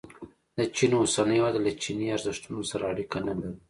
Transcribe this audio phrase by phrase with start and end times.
[0.57, 3.57] د چین اوسنۍ وده له چیني ارزښتونو سره اړیکه نه لري.